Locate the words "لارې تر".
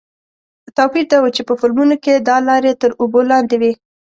2.47-2.91